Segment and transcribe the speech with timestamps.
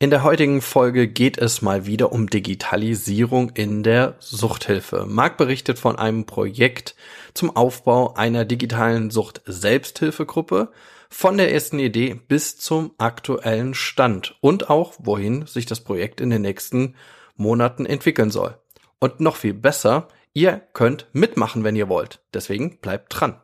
[0.00, 5.06] In der heutigen Folge geht es mal wieder um Digitalisierung in der Suchthilfe.
[5.08, 6.94] Marc berichtet von einem Projekt
[7.34, 10.70] zum Aufbau einer digitalen Sucht-Selbsthilfegruppe,
[11.10, 16.30] von der ersten Idee bis zum aktuellen Stand und auch, wohin sich das Projekt in
[16.30, 16.94] den nächsten
[17.34, 18.56] Monaten entwickeln soll.
[19.00, 22.20] Und noch viel besser, ihr könnt mitmachen, wenn ihr wollt.
[22.32, 23.40] Deswegen bleibt dran.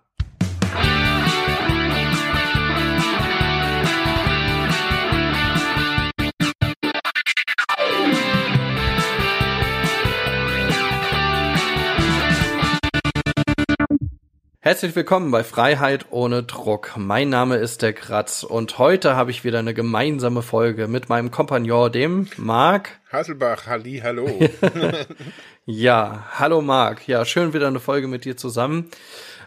[14.64, 16.92] Herzlich willkommen bei Freiheit ohne Druck.
[16.96, 21.30] Mein Name ist der Kratz und heute habe ich wieder eine gemeinsame Folge mit meinem
[21.30, 22.98] Kompagnon, dem Marc.
[23.12, 24.26] Hasselbach, Halli, hallo.
[25.66, 27.06] ja, hallo Marc.
[27.06, 28.88] Ja, schön wieder eine Folge mit dir zusammen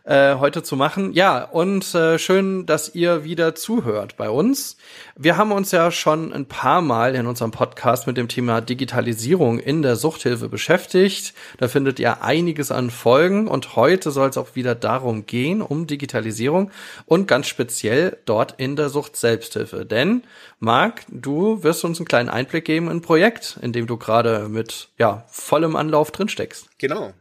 [0.07, 1.11] äh, heute zu machen.
[1.11, 4.77] Ja, und äh, schön, dass ihr wieder zuhört bei uns.
[5.17, 9.59] Wir haben uns ja schon ein paar Mal in unserem Podcast mit dem Thema Digitalisierung
[9.59, 11.33] in der Suchthilfe beschäftigt.
[11.57, 15.87] Da findet ihr einiges an Folgen und heute soll es auch wieder darum gehen, um
[15.87, 16.71] Digitalisierung
[17.05, 19.85] und ganz speziell dort in der Sucht Selbsthilfe.
[19.85, 20.23] Denn,
[20.59, 24.47] Marc, du wirst uns einen kleinen Einblick geben in ein Projekt, in dem du gerade
[24.47, 26.69] mit ja, vollem Anlauf drin steckst.
[26.77, 27.11] Genau.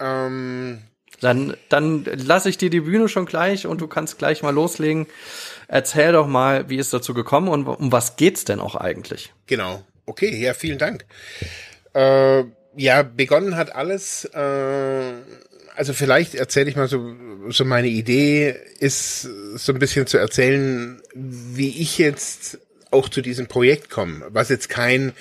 [0.00, 0.82] Ähm
[1.22, 5.06] dann, dann lasse ich dir die Bühne schon gleich und du kannst gleich mal loslegen.
[5.68, 9.32] Erzähl doch mal, wie ist dazu gekommen und um was geht's denn auch eigentlich?
[9.46, 9.84] Genau.
[10.04, 11.04] Okay, ja, vielen Dank.
[11.94, 12.44] Äh,
[12.76, 14.24] ja, begonnen hat alles.
[14.24, 15.12] Äh,
[15.76, 17.14] also vielleicht erzähle ich mal so,
[17.50, 22.58] so meine Idee ist so ein bisschen zu erzählen, wie ich jetzt
[22.92, 25.12] auch zu diesem Projekt komme, was jetzt kein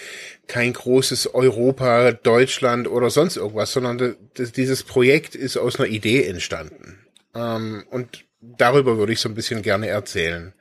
[0.47, 6.25] kein großes Europa, Deutschland oder sonst irgendwas, sondern das, dieses Projekt ist aus einer Idee
[6.25, 6.99] entstanden.
[7.33, 10.53] Ähm, und darüber würde ich so ein bisschen gerne erzählen.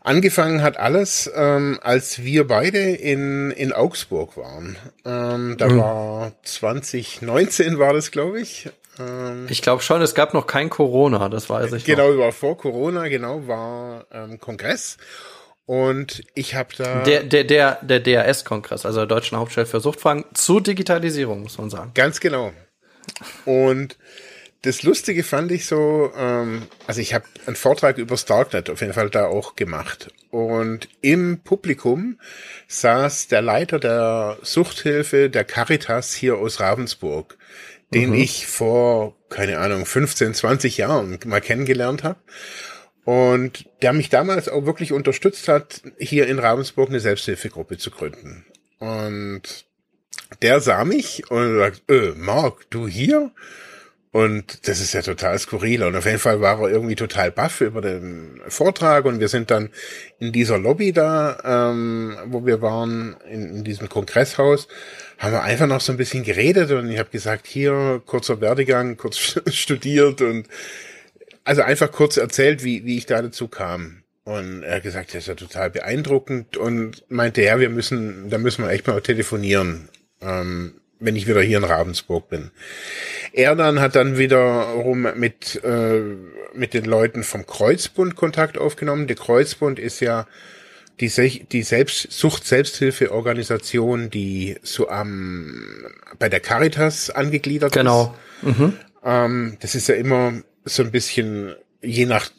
[0.00, 4.76] Angefangen hat alles, ähm, als wir beide in, in Augsburg waren.
[5.04, 5.78] Ähm, da mhm.
[5.78, 8.68] war 2019 war das, glaube ich.
[8.98, 11.84] Ähm, ich glaube schon, es gab noch kein Corona, das weiß ich.
[11.84, 12.18] Genau, noch.
[12.18, 14.98] war vor Corona, genau, war ähm, Kongress.
[15.66, 17.02] Und ich habe da.
[17.04, 21.70] Der, der, der, der DRS-Kongress, also der Deutschen Hauptstelle für Suchtfragen, zu Digitalisierung, muss man
[21.70, 21.92] sagen.
[21.94, 22.52] Ganz genau.
[23.46, 23.96] Und
[24.62, 28.94] das Lustige fand ich so, ähm, also ich habe einen Vortrag über Starknet auf jeden
[28.94, 30.10] Fall da auch gemacht.
[30.30, 32.18] Und im Publikum
[32.68, 37.36] saß der Leiter der Suchthilfe der Caritas hier aus Ravensburg,
[37.92, 38.16] den mhm.
[38.16, 42.18] ich vor, keine Ahnung, 15, 20 Jahren mal kennengelernt habe
[43.04, 48.46] und der mich damals auch wirklich unterstützt hat, hier in Ravensburg eine Selbsthilfegruppe zu gründen.
[48.78, 49.66] Und
[50.42, 53.30] der sah mich und sagt, äh, Mark, du hier?
[54.14, 55.82] Und das ist ja total skurril.
[55.82, 59.06] Und auf jeden Fall war er irgendwie total baff über den Vortrag.
[59.06, 59.70] Und wir sind dann
[60.20, 64.68] in dieser Lobby da, ähm, wo wir waren, in, in diesem Kongresshaus,
[65.18, 66.70] haben wir einfach noch so ein bisschen geredet.
[66.70, 70.46] Und ich habe gesagt, hier, kurzer Werdegang, kurz studiert und
[71.44, 74.02] also einfach kurz erzählt, wie, wie ich da dazu kam.
[74.24, 78.38] Und er hat gesagt, das ist ja total beeindruckend und meinte, ja, wir müssen, da
[78.38, 79.90] müssen wir echt mal telefonieren,
[80.22, 82.50] ähm, wenn ich wieder hier in Ravensburg bin.
[83.34, 86.00] Er dann hat dann wiederum mit, äh,
[86.54, 89.06] mit den Leuten vom Kreuzbund Kontakt aufgenommen.
[89.06, 90.26] Der Kreuzbund ist ja
[91.00, 91.10] die,
[91.52, 95.86] die Selbst Sucht Selbsthilfeorganisation, die so am
[96.18, 98.14] bei der Caritas angegliedert genau.
[98.42, 98.56] ist.
[98.56, 98.66] Genau.
[98.66, 98.72] Mhm.
[99.04, 100.32] Ähm, das ist ja immer
[100.64, 102.30] so ein bisschen je nach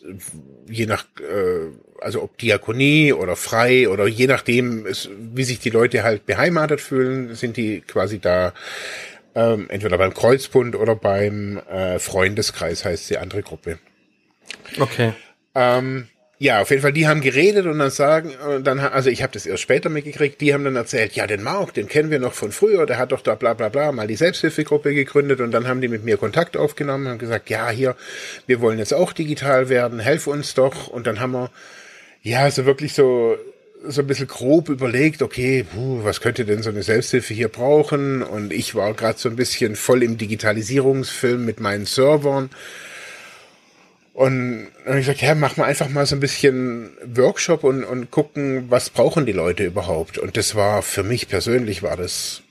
[0.68, 1.72] je nach äh,
[2.02, 6.82] also ob Diakonie oder frei oder je nachdem ist, wie sich die Leute halt beheimatet
[6.82, 8.54] fühlen, sind die quasi da
[9.34, 13.80] ähm, entweder beim Kreuzbund oder beim äh, Freundeskreis heißt die andere Gruppe.
[14.80, 15.14] Okay.
[15.54, 16.08] Ähm,
[16.38, 19.32] ja, auf jeden Fall, die haben geredet und dann sagen, und dann, also ich habe
[19.32, 22.34] das erst später mitgekriegt, die haben dann erzählt, ja, den Mark, den kennen wir noch
[22.34, 25.66] von früher, der hat doch da bla bla bla mal die Selbsthilfegruppe gegründet und dann
[25.68, 27.96] haben die mit mir Kontakt aufgenommen und gesagt, ja, hier,
[28.48, 30.88] wir wollen jetzt auch digital werden, helf uns doch.
[30.88, 31.52] Und dann haben wir,
[32.22, 33.38] ja, so wirklich so,
[33.88, 38.22] so ein bisschen grob überlegt, okay, puh, was könnte denn so eine Selbsthilfe hier brauchen?
[38.24, 42.50] Und ich war gerade so ein bisschen voll im Digitalisierungsfilm mit meinen Servern
[44.16, 47.84] und dann habe ich gesagt, ja, mach mal einfach mal so ein bisschen Workshop und,
[47.84, 50.18] und gucken, was brauchen die Leute überhaupt.
[50.18, 52.42] Und das war für mich persönlich war das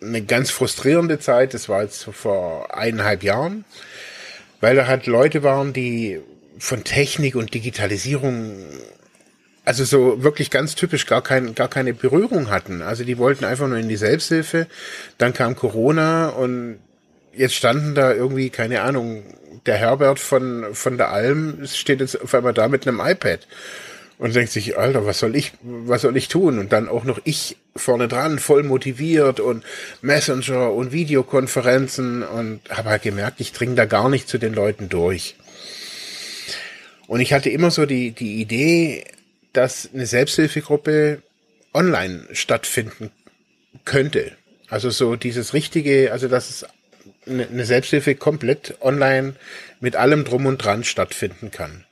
[0.00, 1.52] eine ganz frustrierende Zeit.
[1.52, 3.66] Das war jetzt vor eineinhalb Jahren,
[4.62, 6.20] weil da halt Leute waren, die
[6.58, 8.64] von Technik und Digitalisierung
[9.66, 12.80] also so wirklich ganz typisch gar kein, gar keine Berührung hatten.
[12.80, 14.68] Also die wollten einfach nur in die Selbsthilfe.
[15.18, 16.78] Dann kam Corona und
[17.34, 19.22] jetzt standen da irgendwie, keine Ahnung,
[19.66, 23.46] der Herbert von, von der Alm steht jetzt auf einmal da mit einem iPad.
[24.18, 26.58] und denkt sich, Alter, was soll ich, was soll ich tun?
[26.58, 29.64] Und dann auch noch ich vorne dran, voll motiviert und
[30.02, 34.88] Messenger und Videokonferenzen und habe halt gemerkt, ich dringe da gar nicht zu den Leuten
[34.88, 35.36] durch.
[37.06, 39.04] Und ich hatte immer so die, die Idee,
[39.52, 41.22] dass eine Selbsthilfegruppe
[41.72, 43.10] online stattfinden
[43.84, 44.32] könnte.
[44.68, 46.66] Also so dieses richtige, also dass es
[47.26, 49.34] eine Selbsthilfe komplett online
[49.80, 51.84] mit allem drum und dran stattfinden kann.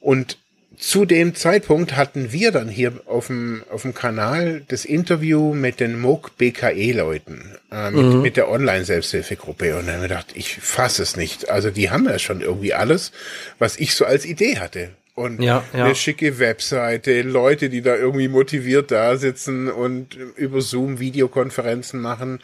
[0.00, 0.38] Und
[0.78, 5.80] zu dem Zeitpunkt hatten wir dann hier auf dem, auf dem Kanal das Interview mit
[5.80, 8.22] den MOOC BKE-Leuten, äh, mit, mhm.
[8.22, 9.76] mit der Online-Selbsthilfegruppe.
[9.76, 11.48] Und dann haben wir gedacht, ich fasse es nicht.
[11.48, 13.12] Also die haben ja schon irgendwie alles,
[13.58, 14.90] was ich so als Idee hatte.
[15.16, 15.86] Und ja, ja.
[15.86, 22.40] eine schicke Webseite, Leute, die da irgendwie motiviert da sitzen und über Zoom Videokonferenzen machen.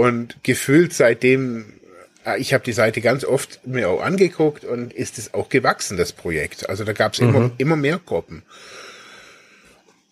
[0.00, 1.80] Und gefühlt seitdem
[2.22, 5.96] Ah, ich habe die Seite ganz oft mir auch angeguckt und ist es auch gewachsen,
[5.96, 6.68] das Projekt.
[6.68, 7.28] Also da gab es mhm.
[7.28, 8.42] immer, immer mehr Gruppen.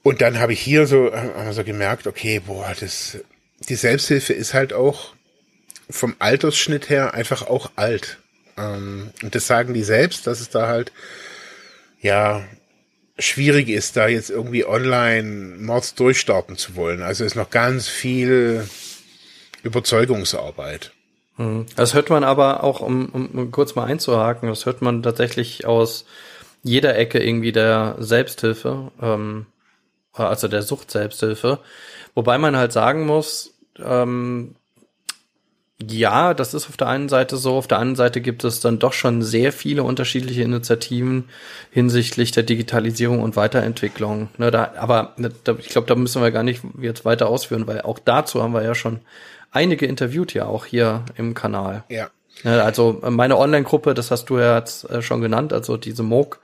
[0.03, 3.19] Und dann habe ich hier so, also gemerkt, okay, boah, das,
[3.69, 5.13] die Selbsthilfe ist halt auch
[5.91, 8.19] vom Altersschnitt her einfach auch alt.
[8.57, 10.93] Ähm, und das sagen die selbst, dass es da halt,
[12.01, 12.43] ja,
[13.19, 17.03] schwierig ist, da jetzt irgendwie online Mords durchstarten zu wollen.
[17.03, 18.67] Also ist noch ganz viel
[19.69, 20.93] Überzeugungsarbeit.
[21.37, 21.67] Mhm.
[21.77, 26.05] Das hört man aber auch, um, um kurz mal einzuhaken, das hört man tatsächlich aus
[26.63, 29.47] jeder Ecke irgendwie der Selbsthilfe, ähm,
[30.13, 31.61] also der Sucht-Selbsthilfe.
[32.15, 34.57] Wobei man halt sagen muss, ähm,
[35.81, 38.81] ja, das ist auf der einen Seite so, auf der anderen Seite gibt es dann
[38.81, 41.29] doch schon sehr viele unterschiedliche Initiativen
[41.71, 44.29] hinsichtlich der Digitalisierung und Weiterentwicklung.
[44.39, 47.69] Ne, da, aber ne, da, ich glaube, da müssen wir gar nicht jetzt weiter ausführen,
[47.69, 48.99] weil auch dazu haben wir ja schon
[49.51, 51.85] einige interviewt ja auch hier im Kanal.
[51.89, 52.11] Ja.
[52.45, 56.41] Also äh, meine Online-Gruppe, das hast du ja jetzt äh, schon genannt, also diese MOOC.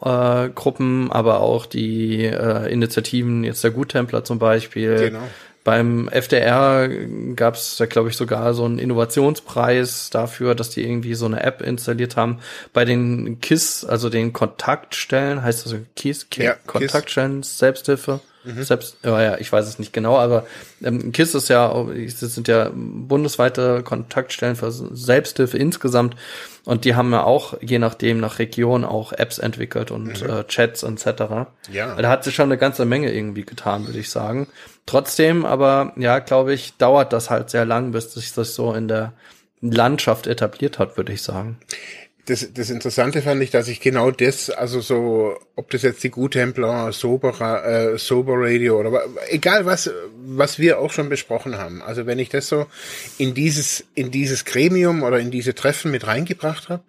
[0.00, 5.22] Äh, Gruppen, aber auch die äh, Initiativen, jetzt der Guttempler zum Beispiel, genau.
[5.64, 6.90] Beim FDR
[7.34, 11.42] gab es da, glaube ich, sogar so einen Innovationspreis dafür, dass die irgendwie so eine
[11.42, 12.40] App installiert haben.
[12.74, 17.58] Bei den KISS, also den Kontaktstellen, heißt das so KISS, KISS ja, Kontaktstellen, KISS.
[17.58, 18.20] Selbsthilfe.
[18.44, 18.62] Mhm.
[18.62, 20.46] Selbst, ja, ja, ich weiß es nicht genau, aber
[20.82, 26.14] ähm, KISS ist ja, das sind ja bundesweite Kontaktstellen für Selbsthilfe insgesamt.
[26.64, 30.30] Und die haben ja auch, je nachdem, nach Region auch Apps entwickelt und mhm.
[30.30, 31.06] äh, Chats etc.
[31.70, 31.94] Ja.
[31.96, 34.48] Da hat sich schon eine ganze Menge irgendwie getan, würde ich sagen.
[34.86, 38.88] Trotzdem, aber ja, glaube ich, dauert das halt sehr lang, bis sich das so in
[38.88, 39.12] der
[39.60, 41.58] Landschaft etabliert hat, würde ich sagen
[42.26, 46.10] das, das Interessante fand ich, dass ich genau das, also so, ob das jetzt die
[46.10, 49.90] Guttempler, Sober, äh, Sober Radio oder egal was,
[50.24, 51.82] was wir auch schon besprochen haben.
[51.82, 52.66] Also wenn ich das so
[53.18, 56.82] in dieses, in dieses Gremium oder in diese Treffen mit reingebracht habe,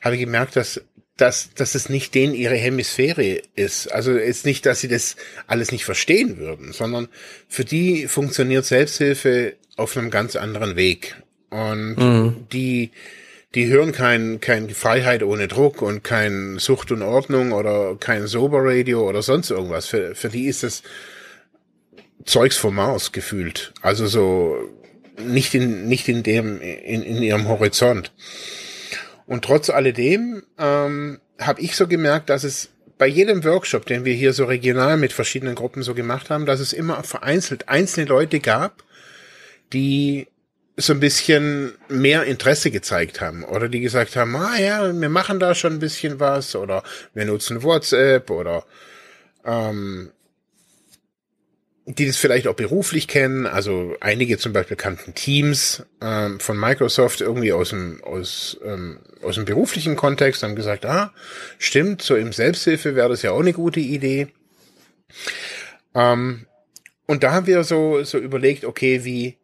[0.00, 0.80] habe ich gemerkt, dass
[1.16, 3.92] dass, dass es nicht denen ihre Hemisphäre ist.
[3.92, 5.16] Also ist nicht, dass sie das
[5.46, 7.08] alles nicht verstehen würden, sondern
[7.48, 11.14] für die funktioniert Selbsthilfe auf einem ganz anderen Weg.
[11.50, 12.46] Und mhm.
[12.52, 12.90] die,
[13.54, 18.58] die hören kein, kein Freiheit ohne Druck und kein Sucht und Ordnung oder kein Sober
[18.62, 19.86] Radio oder sonst irgendwas.
[19.86, 20.82] Für, für die ist das
[22.24, 23.72] Zeugs vom Mars gefühlt.
[23.80, 24.56] Also so
[25.18, 28.12] nicht in, nicht in dem, in, in ihrem Horizont.
[29.26, 34.14] Und trotz alledem ähm, habe ich so gemerkt, dass es bei jedem Workshop, den wir
[34.14, 38.40] hier so regional mit verschiedenen Gruppen so gemacht haben, dass es immer vereinzelt einzelne Leute
[38.40, 38.84] gab,
[39.72, 40.28] die
[40.76, 45.38] so ein bisschen mehr Interesse gezeigt haben oder die gesagt haben, ah ja, wir machen
[45.38, 48.64] da schon ein bisschen was oder wir nutzen WhatsApp oder
[49.44, 50.10] ähm,
[51.86, 53.46] die das vielleicht auch beruflich kennen.
[53.46, 59.36] Also einige zum Beispiel kannten Teams ähm, von Microsoft irgendwie aus dem, aus, ähm, aus
[59.36, 61.12] dem beruflichen Kontext, haben gesagt, ah,
[61.58, 64.28] stimmt, so im Selbsthilfe wäre das ja auch eine gute Idee.
[65.94, 66.46] Ähm,
[67.06, 69.36] und da haben wir so, so überlegt, okay, wie,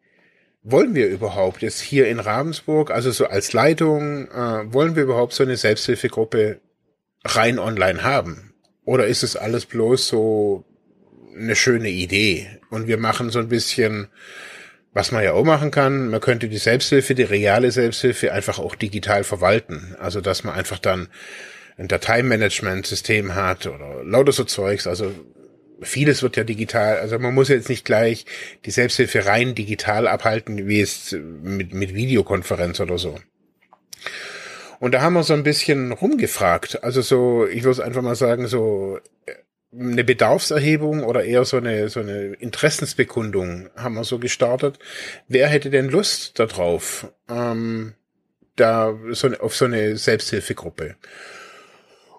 [0.63, 5.33] wollen wir überhaupt jetzt hier in Ravensburg, also so als Leitung, äh, wollen wir überhaupt
[5.33, 6.61] so eine Selbsthilfegruppe
[7.23, 8.53] rein online haben?
[8.83, 10.65] Oder ist es alles bloß so
[11.35, 12.47] eine schöne Idee?
[12.69, 14.07] Und wir machen so ein bisschen,
[14.93, 18.75] was man ja auch machen kann, man könnte die Selbsthilfe, die reale Selbsthilfe einfach auch
[18.75, 19.95] digital verwalten.
[19.99, 21.07] Also dass man einfach dann
[21.77, 24.87] ein Dateimanagement-System hat oder lauter so Zeugs.
[24.87, 25.11] Also
[25.81, 28.25] vieles wird ja digital, also man muss jetzt nicht gleich
[28.65, 33.19] die Selbsthilfe rein digital abhalten, wie es mit, mit Videokonferenz oder so.
[34.79, 36.83] Und da haben wir so ein bisschen rumgefragt.
[36.83, 39.33] Also so, ich würde einfach mal sagen, so äh,
[39.73, 44.79] eine Bedarfserhebung oder eher so eine, so eine Interessensbekundung haben wir so gestartet.
[45.27, 47.93] Wer hätte denn Lust darauf, ähm,
[48.55, 50.95] da so, auf so eine Selbsthilfegruppe?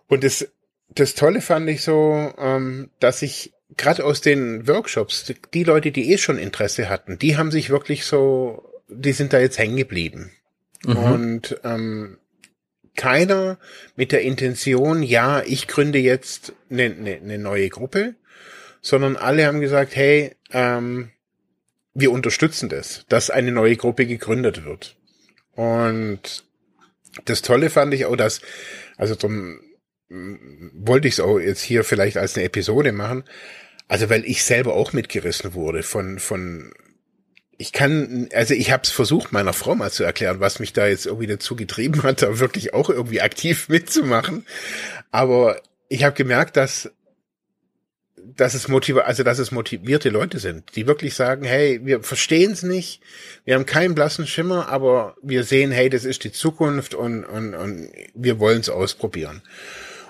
[0.06, 0.48] Und das
[0.94, 6.12] das Tolle fand ich so, ähm, dass ich gerade aus den Workshops, die Leute, die
[6.12, 10.32] eh schon Interesse hatten, die haben sich wirklich so, die sind da jetzt hängen geblieben.
[10.84, 10.96] Mhm.
[10.96, 12.18] Und ähm,
[12.96, 13.58] keiner
[13.96, 18.14] mit der Intention, ja, ich gründe jetzt eine, eine, eine neue Gruppe,
[18.80, 21.10] sondern alle haben gesagt, hey, ähm,
[21.94, 24.96] wir unterstützen das, dass eine neue Gruppe gegründet wird.
[25.54, 26.44] Und
[27.24, 28.40] das Tolle fand ich auch, dass,
[28.96, 29.60] also drum
[30.74, 33.24] wollte ich es auch jetzt hier vielleicht als eine Episode machen,
[33.88, 36.72] also weil ich selber auch mitgerissen wurde von, von
[37.58, 40.86] ich kann, also ich habe es versucht, meiner Frau mal zu erklären, was mich da
[40.86, 44.44] jetzt irgendwie dazu getrieben hat, da wirklich auch irgendwie aktiv mitzumachen.
[45.10, 46.90] Aber ich habe gemerkt, dass
[48.24, 52.52] dass es motive, also dass es motivierte Leute sind, die wirklich sagen, hey, wir verstehen
[52.52, 53.02] es nicht,
[53.44, 57.54] wir haben keinen blassen Schimmer, aber wir sehen, hey, das ist die Zukunft und und,
[57.54, 59.42] und wir wollen es ausprobieren.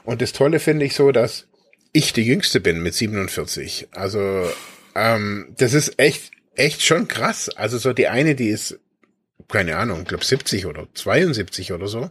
[0.05, 1.47] Und das Tolle finde ich so, dass
[1.93, 3.89] ich die Jüngste bin mit 47.
[3.93, 4.51] Also
[4.95, 7.49] ähm, das ist echt echt schon krass.
[7.49, 8.79] Also so die eine, die ist,
[9.49, 12.11] keine Ahnung, glaube 70 oder 72 oder so.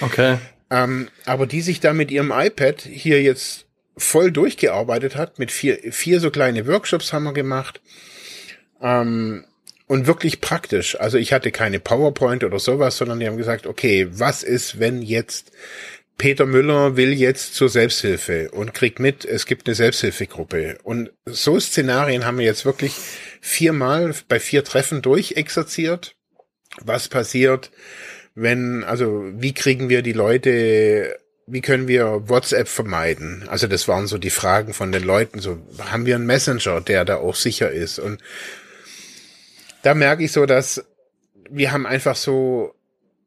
[0.00, 0.38] Okay.
[0.70, 5.78] Ähm, aber die sich da mit ihrem iPad hier jetzt voll durchgearbeitet hat, mit vier,
[5.92, 7.80] vier so kleine Workshops haben wir gemacht.
[8.80, 9.44] Ähm,
[9.86, 10.98] und wirklich praktisch.
[10.98, 15.02] Also ich hatte keine PowerPoint oder sowas, sondern die haben gesagt, okay, was ist, wenn
[15.02, 15.52] jetzt
[16.22, 20.78] Peter Müller will jetzt zur Selbsthilfe und kriegt mit, es gibt eine Selbsthilfegruppe.
[20.84, 22.94] Und so Szenarien haben wir jetzt wirklich
[23.40, 26.14] viermal bei vier Treffen durchexerziert.
[26.80, 27.72] Was passiert,
[28.36, 33.44] wenn, also wie kriegen wir die Leute, wie können wir WhatsApp vermeiden?
[33.48, 35.40] Also das waren so die Fragen von den Leuten.
[35.40, 37.98] So haben wir einen Messenger, der da auch sicher ist?
[37.98, 38.22] Und
[39.82, 40.84] da merke ich so, dass
[41.50, 42.76] wir haben einfach so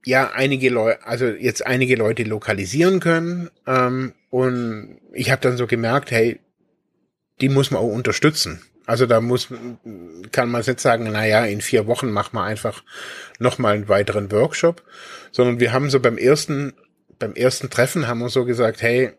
[0.05, 3.49] ja einige Leute, also jetzt einige Leute lokalisieren können.
[3.67, 6.39] Ähm, und ich habe dann so gemerkt, hey,
[7.41, 8.61] die muss man auch unterstützen.
[8.85, 9.47] Also da muss,
[10.31, 12.83] kann man jetzt sagen, na ja, in vier Wochen machen wir einfach
[13.39, 14.83] nochmal einen weiteren Workshop,
[15.31, 16.73] sondern wir haben so beim ersten,
[17.17, 19.11] beim ersten Treffen haben wir so gesagt, hey,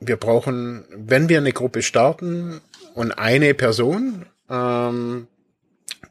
[0.00, 2.60] wir brauchen, wenn wir eine Gruppe starten
[2.94, 5.28] und eine Person, ähm,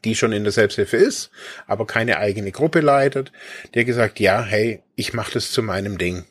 [0.04, 1.30] die schon in der Selbsthilfe ist,
[1.66, 3.32] aber keine eigene Gruppe leitet,
[3.74, 6.24] der gesagt, ja, hey, ich mache das zu meinem Ding.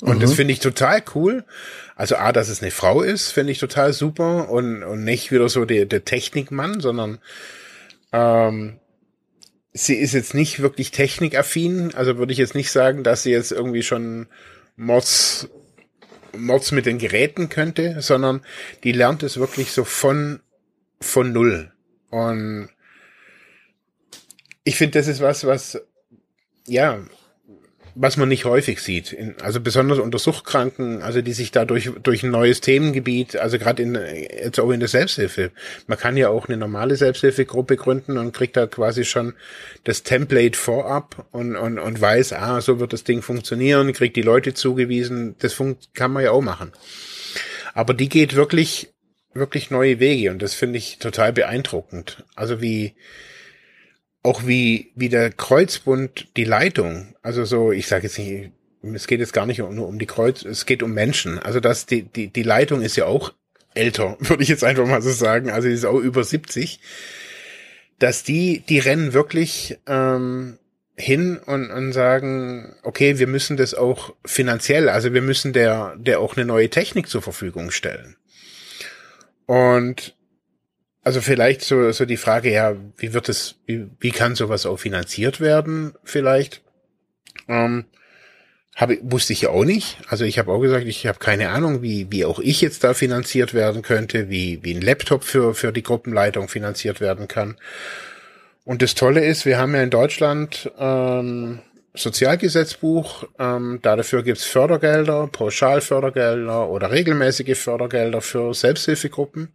[0.00, 0.20] Und mhm.
[0.20, 1.44] das finde ich total cool.
[1.96, 5.48] Also A, dass es eine Frau ist, finde ich total super und, und nicht wieder
[5.48, 7.18] so der, der Technikmann, sondern
[8.12, 8.80] ähm,
[9.72, 11.94] sie ist jetzt nicht wirklich technikaffin.
[11.94, 14.26] Also würde ich jetzt nicht sagen, dass sie jetzt irgendwie schon
[14.76, 15.48] Mods,
[16.36, 18.42] Mods mit den Geräten könnte, sondern
[18.82, 20.40] die lernt es wirklich so von,
[21.00, 21.72] von null.
[22.10, 22.68] Und
[24.64, 25.80] ich finde, das ist was, was,
[26.66, 27.04] ja,
[27.94, 29.12] was man nicht häufig sieht.
[29.12, 33.58] In, also besonders unter Suchtkranken, also die sich da durch, durch ein neues Themengebiet, also
[33.58, 35.52] gerade in jetzt auch in der Selbsthilfe.
[35.86, 39.34] Man kann ja auch eine normale Selbsthilfegruppe gründen und kriegt da quasi schon
[39.84, 44.22] das Template vorab und, und, und weiß, ah, so wird das Ding funktionieren, kriegt die
[44.22, 45.36] Leute zugewiesen.
[45.38, 45.56] Das
[45.92, 46.72] kann man ja auch machen.
[47.74, 48.92] Aber die geht wirklich,
[49.34, 52.24] wirklich neue Wege und das finde ich total beeindruckend.
[52.34, 52.94] Also wie,
[54.24, 58.50] auch wie, wie der Kreuzbund die Leitung, also so, ich sage jetzt nicht,
[58.82, 61.38] es geht jetzt gar nicht nur um die Kreuz, es geht um Menschen.
[61.38, 63.32] Also dass die, die, die Leitung ist ja auch
[63.74, 65.50] älter, würde ich jetzt einfach mal so sagen.
[65.50, 66.80] Also die ist auch über 70.
[67.98, 70.58] Dass die, die rennen wirklich ähm,
[70.96, 76.20] hin und, und sagen, okay, wir müssen das auch finanziell, also wir müssen der, der
[76.20, 78.16] auch eine neue Technik zur Verfügung stellen.
[79.46, 80.16] Und
[81.04, 84.78] also vielleicht so, so die Frage, ja, wie wird es, wie, wie kann sowas auch
[84.78, 86.62] finanziert werden, vielleicht?
[87.46, 87.84] Ähm,
[88.74, 89.98] habe, wusste ich ja auch nicht.
[90.08, 92.94] Also ich habe auch gesagt, ich habe keine Ahnung, wie, wie auch ich jetzt da
[92.94, 97.56] finanziert werden könnte, wie, wie ein Laptop für, für die Gruppenleitung finanziert werden kann.
[98.64, 101.60] Und das Tolle ist, wir haben ja in Deutschland ähm,
[101.92, 109.52] Sozialgesetzbuch, ähm, dafür gibt's Fördergelder, Pauschalfördergelder oder regelmäßige Fördergelder für Selbsthilfegruppen.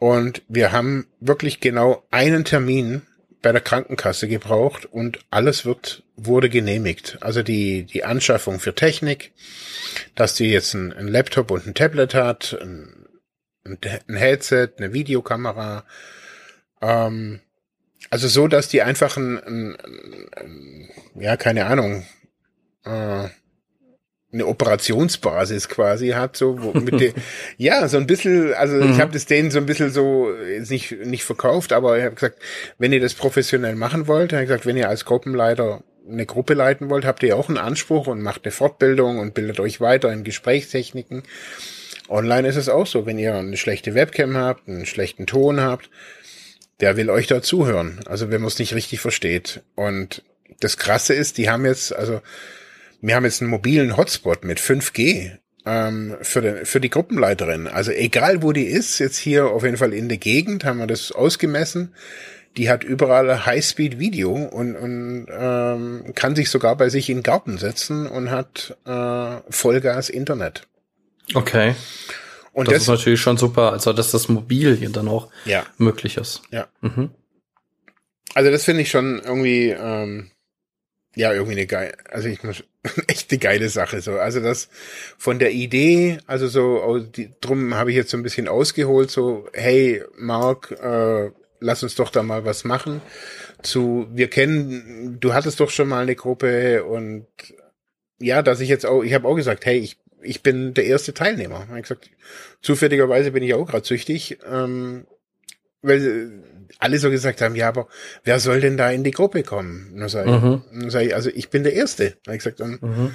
[0.00, 3.02] Und wir haben wirklich genau einen Termin
[3.42, 7.18] bei der Krankenkasse gebraucht und alles wird, wurde genehmigt.
[7.20, 9.32] Also die, die Anschaffung für Technik,
[10.14, 13.06] dass die jetzt ein, ein Laptop und ein Tablet hat, ein,
[13.64, 15.84] ein Headset, eine Videokamera,
[16.80, 17.40] ähm,
[18.08, 19.76] also so, dass die einfach ein, ein,
[20.34, 22.06] ein ja, keine Ahnung,
[22.86, 23.28] äh,
[24.32, 27.12] eine Operationsbasis quasi hat, so wo mit der,
[27.56, 28.92] ja, so ein bisschen, also mhm.
[28.92, 32.14] ich habe das denen so ein bisschen so jetzt nicht nicht verkauft, aber ich habe
[32.14, 32.38] gesagt,
[32.78, 36.54] wenn ihr das professionell machen wollt, habe ich gesagt, wenn ihr als Gruppenleiter eine Gruppe
[36.54, 40.12] leiten wollt, habt ihr auch einen Anspruch und macht eine Fortbildung und bildet euch weiter
[40.12, 41.22] in Gesprächstechniken.
[42.08, 45.90] Online ist es auch so, wenn ihr eine schlechte Webcam habt, einen schlechten Ton habt,
[46.80, 48.00] der will euch da zuhören.
[48.06, 49.62] Also wenn man es nicht richtig versteht.
[49.76, 50.22] Und
[50.58, 52.20] das Krasse ist, die haben jetzt, also
[53.00, 57.66] wir haben jetzt einen mobilen Hotspot mit 5G ähm, für, den, für die Gruppenleiterin.
[57.66, 60.86] Also egal wo die ist, jetzt hier auf jeden Fall in der Gegend haben wir
[60.86, 61.94] das ausgemessen.
[62.56, 67.58] Die hat überall Highspeed-Video und, und ähm, kann sich sogar bei sich in den Garten
[67.58, 70.66] setzen und hat äh, Vollgas-Internet.
[71.34, 71.76] Okay.
[72.52, 75.64] Und das, das, ist natürlich schon super, also dass das mobil hier dann auch ja.
[75.78, 76.42] möglich ist.
[76.50, 76.66] Ja.
[76.80, 77.10] Mhm.
[78.34, 80.30] Also das finde ich schon irgendwie, ähm,
[81.16, 82.62] ja, irgendwie eine geile, also ich muss,
[83.08, 84.12] echt eine geile Sache so.
[84.12, 84.68] Also das
[85.18, 89.48] von der Idee, also so, die, drum habe ich jetzt so ein bisschen ausgeholt, so,
[89.52, 93.02] hey, Mark, äh, lass uns doch da mal was machen.
[93.62, 97.26] Zu, wir kennen, du hattest doch schon mal eine Gruppe und
[98.18, 101.14] ja, dass ich jetzt auch, ich habe auch gesagt, hey, ich, ich bin der erste
[101.14, 101.66] Teilnehmer.
[101.76, 102.10] Ich gesagt,
[102.62, 105.06] zufälligerweise bin ich auch gerade süchtig, ähm,
[105.82, 106.42] weil
[106.78, 107.88] alle so gesagt haben, ja, aber
[108.24, 109.90] wer soll denn da in die Gruppe kommen?
[109.92, 110.62] Und dann sag ich, mhm.
[110.72, 112.16] dann sag ich also ich bin der Erste.
[112.24, 113.14] Dann ich gesagt, dann, mhm.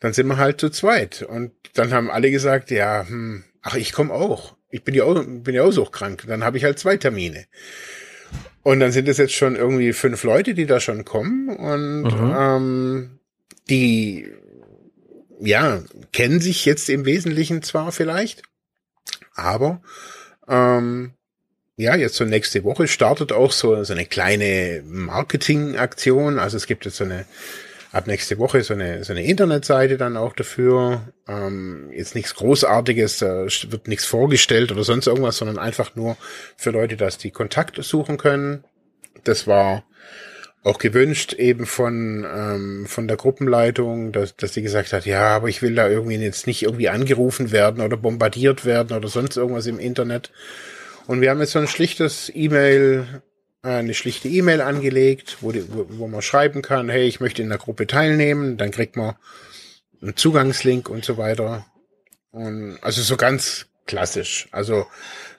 [0.00, 1.22] dann sind wir halt zu zweit.
[1.22, 5.22] Und dann haben alle gesagt, ja, hm, ach, ich komme auch ich bin ja auch,
[5.24, 6.24] bin ja auch so krank.
[6.26, 7.46] Dann habe ich halt zwei Termine.
[8.62, 12.34] Und dann sind es jetzt schon irgendwie fünf Leute, die da schon kommen und mhm.
[12.36, 13.20] ähm,
[13.70, 14.30] die
[15.40, 18.42] ja kennen sich jetzt im Wesentlichen zwar vielleicht,
[19.34, 19.80] aber
[20.48, 21.12] ähm,
[21.78, 26.40] ja, jetzt so nächste Woche startet auch so, so eine kleine Marketingaktion.
[26.40, 27.24] Also es gibt jetzt so eine
[27.92, 31.02] ab nächste Woche so eine, so eine Internetseite dann auch dafür.
[31.28, 36.16] Ähm, jetzt nichts Großartiges, äh, wird nichts vorgestellt oder sonst irgendwas, sondern einfach nur
[36.56, 38.64] für Leute, dass die Kontakt suchen können.
[39.22, 39.84] Das war
[40.64, 45.48] auch gewünscht eben von ähm, von der Gruppenleitung, dass dass sie gesagt hat, ja, aber
[45.48, 49.66] ich will da irgendwie jetzt nicht irgendwie angerufen werden oder bombardiert werden oder sonst irgendwas
[49.66, 50.32] im Internet.
[51.08, 53.22] Und wir haben jetzt so ein schlichtes E-Mail
[53.62, 57.40] äh, eine schlichte E-Mail angelegt, wo, die, wo, wo man schreiben kann, hey, ich möchte
[57.40, 59.16] in der Gruppe teilnehmen, dann kriegt man
[60.02, 61.64] einen Zugangslink und so weiter.
[62.30, 64.48] Und also so ganz klassisch.
[64.52, 64.86] Also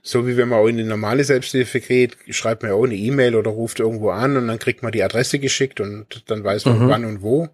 [0.01, 2.95] so wie wenn man auch in die normale Selbsthilfe geht, schreibt man ja auch eine
[2.95, 6.65] E-Mail oder ruft irgendwo an und dann kriegt man die Adresse geschickt und dann weiß
[6.65, 6.89] man mhm.
[6.89, 7.49] wann und wo.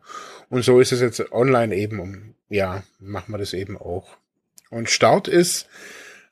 [0.50, 4.08] Und so ist es jetzt online eben um, ja, machen wir das eben auch.
[4.70, 5.68] Und Start ist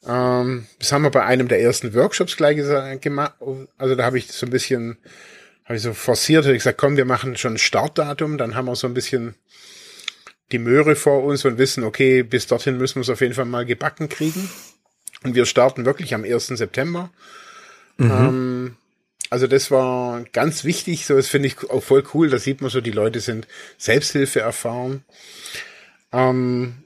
[0.08, 2.58] ähm, das haben wir bei einem der ersten Workshops gleich
[3.02, 3.34] gemacht.
[3.78, 4.98] Also da habe ich so ein bisschen,
[5.66, 8.66] habe ich so forciert, habe ich gesagt, komm, wir machen schon ein Startdatum, dann haben
[8.66, 9.36] wir so ein bisschen
[10.52, 13.46] die Möhre vor uns und wissen, okay, bis dorthin müssen wir es auf jeden Fall
[13.46, 14.50] mal gebacken kriegen.
[15.24, 16.48] Und wir starten wirklich am 1.
[16.48, 17.10] September.
[17.98, 18.12] Mhm.
[18.12, 18.76] Ähm,
[19.30, 22.70] also das war ganz wichtig, so das finde ich auch voll cool, da sieht man
[22.70, 23.48] so, die Leute sind
[23.80, 25.04] Selbsthilfe erfahren.
[26.12, 26.83] Ähm,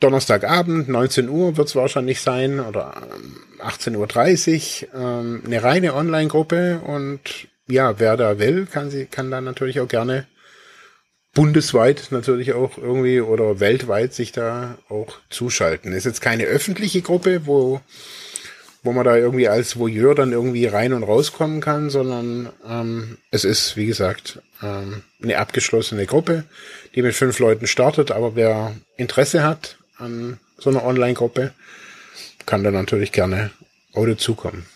[0.00, 3.02] Donnerstagabend, 19 Uhr wird es wahrscheinlich sein oder
[3.58, 4.00] 18.30 ähm,
[4.92, 9.78] Uhr, ähm, eine reine Online-Gruppe und ja, wer da will, kann sie, kann dann natürlich
[9.80, 10.26] auch gerne
[11.34, 15.92] bundesweit natürlich auch irgendwie oder weltweit sich da auch zuschalten.
[15.92, 17.80] Ist jetzt keine öffentliche Gruppe, wo,
[18.82, 23.44] wo man da irgendwie als Voyeur dann irgendwie rein und rauskommen kann, sondern ähm, es
[23.44, 26.44] ist, wie gesagt, ähm, eine abgeschlossene Gruppe,
[26.94, 31.54] die mit fünf Leuten startet, aber wer Interesse hat, an so einer Online-Gruppe,
[32.46, 33.50] kann dann natürlich gerne
[33.94, 34.66] auch dazukommen.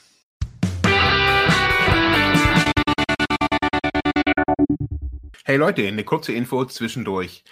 [5.47, 7.45] Hey Leute, eine kurze Info zwischendurch.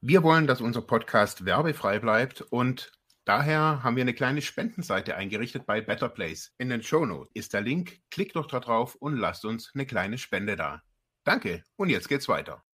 [0.00, 2.92] Wir wollen, dass unser Podcast werbefrei bleibt und
[3.24, 6.52] daher haben wir eine kleine Spendenseite eingerichtet bei Better Place.
[6.58, 8.00] In den Show Notes ist der Link.
[8.10, 10.82] Klickt doch da drauf und lasst uns eine kleine Spende da.
[11.24, 12.65] Danke und jetzt geht's weiter.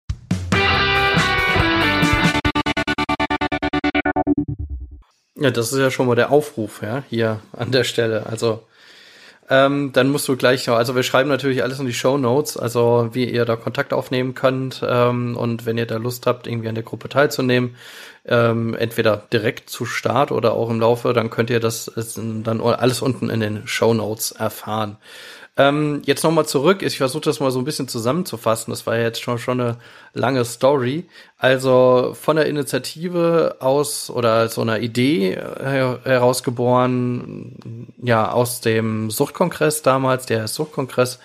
[5.41, 8.27] Ja, das ist ja schon mal der Aufruf, ja, hier an der Stelle.
[8.27, 8.61] Also,
[9.49, 12.57] ähm, dann musst du gleich noch, also wir schreiben natürlich alles in die Show Notes,
[12.57, 16.69] also wie ihr da Kontakt aufnehmen könnt ähm, und wenn ihr da Lust habt, irgendwie
[16.69, 17.75] an der Gruppe teilzunehmen,
[18.25, 23.01] ähm, entweder direkt zu Start oder auch im Laufe, dann könnt ihr das dann alles
[23.01, 24.97] unten in den Show Notes erfahren.
[25.61, 26.81] Ähm, jetzt nochmal zurück.
[26.81, 28.71] Ich versuche das mal so ein bisschen zusammenzufassen.
[28.71, 29.77] Das war ja jetzt schon, schon eine
[30.13, 31.05] lange Story.
[31.37, 39.83] Also von der Initiative aus oder so einer Idee her herausgeboren, ja, aus dem Suchtkongress
[39.83, 41.19] damals, der Suchtkongress,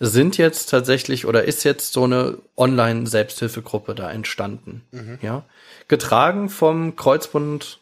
[0.00, 4.82] sind jetzt tatsächlich oder ist jetzt so eine Online-Selbsthilfegruppe da entstanden.
[4.92, 5.18] Mhm.
[5.20, 5.44] Ja.
[5.88, 7.80] Getragen vom Kreuzbund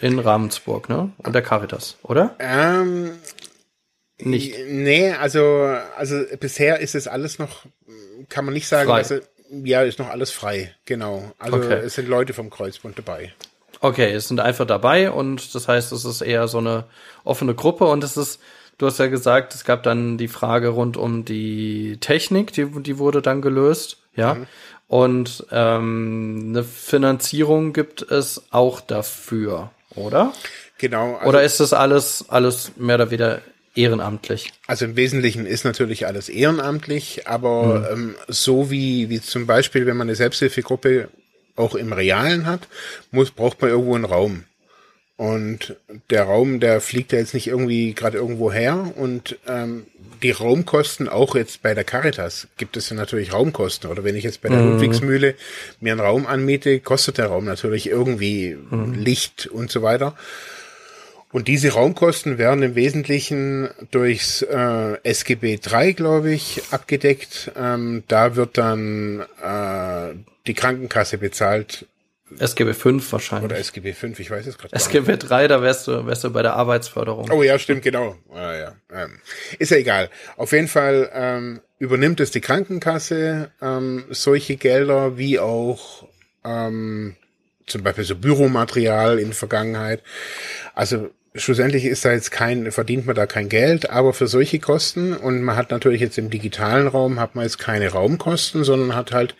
[0.00, 1.10] in Ravensburg, ne?
[1.18, 2.36] Und der Caritas, oder?
[2.38, 3.10] Ähm,
[4.20, 4.54] nicht.
[4.68, 5.64] Nee, also,
[5.96, 7.64] also bisher ist es alles noch,
[8.28, 11.32] kann man nicht sagen, dass es, Ja, ist noch alles frei, genau.
[11.38, 11.80] Also Okay.
[11.84, 13.32] es sind Leute vom Kreuzbund dabei.
[13.80, 16.84] Okay, es sind einfach dabei und das heißt, es ist eher so eine
[17.24, 18.40] offene Gruppe und es ist,
[18.76, 22.98] du hast ja gesagt, es gab dann die Frage rund um die Technik, die, die
[22.98, 24.36] wurde dann gelöst, ja.
[24.88, 30.32] Und ähm, eine Finanzierung gibt es auch dafür, oder?
[30.78, 31.16] Genau.
[31.16, 33.42] Also, oder ist das alles, alles mehr oder weniger
[33.78, 34.52] ehrenamtlich?
[34.66, 39.96] also im Wesentlichen ist natürlich alles ehrenamtlich, aber ähm, so wie, wie zum Beispiel, wenn
[39.96, 41.08] man eine Selbsthilfegruppe
[41.56, 42.68] auch im Realen hat,
[43.10, 44.44] muss, braucht man irgendwo einen Raum.
[45.18, 45.74] Und
[46.10, 48.92] der Raum, der fliegt ja jetzt nicht irgendwie gerade irgendwo her.
[48.94, 49.86] Und ähm,
[50.22, 53.90] die Raumkosten, auch jetzt bei der Caritas, gibt es ja natürlich Raumkosten.
[53.90, 55.34] Oder wenn ich jetzt bei der Ludwigsmühle
[55.80, 58.56] mir einen Raum anmiete, kostet der Raum natürlich irgendwie
[58.94, 60.16] Licht und so weiter.
[61.30, 67.52] Und diese Raumkosten werden im Wesentlichen durchs äh, SGB III, glaube ich, abgedeckt.
[67.54, 70.14] Ähm, da wird dann äh,
[70.46, 71.86] die Krankenkasse bezahlt
[72.38, 73.44] SGB 5 wahrscheinlich.
[73.50, 74.74] oder SGB V, ich weiß es gerade.
[74.74, 77.30] SGB 3, da wärst du, wärst du bei der Arbeitsförderung.
[77.30, 78.16] Oh ja, stimmt, genau.
[78.32, 78.76] Ah, ja.
[78.92, 79.20] Ähm,
[79.58, 80.10] ist ja egal.
[80.36, 86.06] Auf jeden Fall ähm, übernimmt es die Krankenkasse ähm, solche Gelder wie auch
[86.44, 87.16] ähm,
[87.66, 90.02] zum Beispiel so Büromaterial in der Vergangenheit.
[90.74, 95.14] Also schlussendlich ist da jetzt kein, verdient man da kein Geld, aber für solche Kosten
[95.14, 99.12] und man hat natürlich jetzt im digitalen Raum hat man jetzt keine Raumkosten, sondern hat
[99.12, 99.34] halt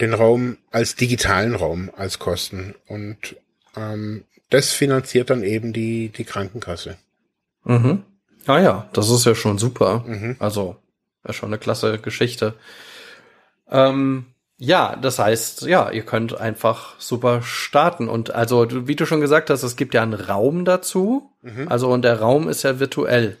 [0.00, 3.36] den Raum als digitalen Raum als Kosten und
[3.76, 6.96] ähm, das finanziert dann eben die die Krankenkasse.
[7.64, 8.04] Mhm.
[8.46, 10.04] Ah ja, das ist ja schon super.
[10.06, 10.36] Mhm.
[10.38, 10.76] Also,
[11.26, 12.54] ja schon eine klasse Geschichte.
[13.70, 18.08] Ähm, ja, das heißt, ja, ihr könnt einfach super starten.
[18.08, 21.30] Und also, wie du schon gesagt hast, es gibt ja einen Raum dazu.
[21.42, 21.68] Mhm.
[21.68, 23.36] Also, und der Raum ist ja virtuell.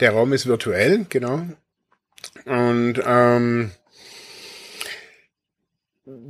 [0.00, 1.42] Der Raum ist virtuell, genau.
[2.44, 3.70] Und ähm,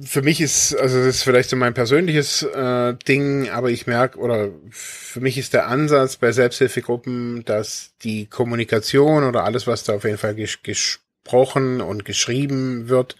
[0.02, 4.18] für mich ist, also das ist vielleicht so mein persönliches äh, Ding, aber ich merke,
[4.18, 9.94] oder für mich ist der Ansatz bei Selbsthilfegruppen, dass die Kommunikation oder alles, was da
[9.94, 13.16] auf jeden Fall ges gesprochen und geschrieben wird,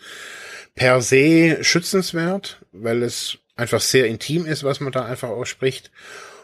[0.75, 5.91] per se schützenswert, weil es einfach sehr intim ist, was man da einfach ausspricht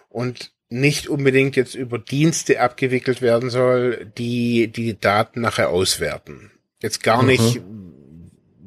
[0.09, 6.53] und nicht unbedingt jetzt über Dienste abgewickelt werden soll, die die Daten nachher auswerten.
[6.81, 7.61] Jetzt gar nicht,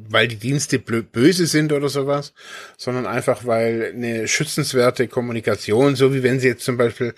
[0.09, 2.33] weil die Dienste böse sind oder sowas,
[2.77, 7.15] sondern einfach, weil eine schützenswerte Kommunikation, so wie wenn sie jetzt zum Beispiel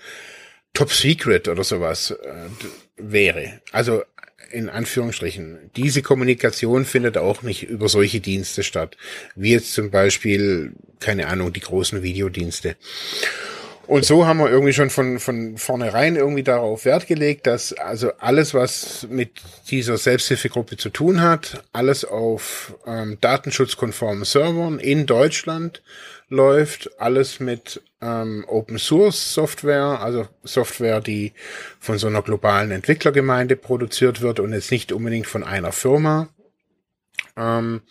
[0.72, 2.48] Top Secret oder sowas äh,
[2.96, 3.60] wäre.
[3.72, 4.02] Also
[4.56, 5.70] in Anführungsstrichen.
[5.76, 8.96] Diese Kommunikation findet auch nicht über solche Dienste statt.
[9.34, 12.76] Wie jetzt zum Beispiel, keine Ahnung, die großen Videodienste.
[13.86, 18.10] Und so haben wir irgendwie schon von, von vornherein irgendwie darauf Wert gelegt, dass also
[18.18, 25.82] alles, was mit dieser Selbsthilfegruppe zu tun hat, alles auf ähm, datenschutzkonformen Servern in Deutschland
[26.28, 31.32] läuft, alles mit ähm, Open Source Software, also Software, die
[31.78, 36.28] von so einer globalen Entwicklergemeinde produziert wird und jetzt nicht unbedingt von einer Firma.
[37.36, 37.82] Ähm,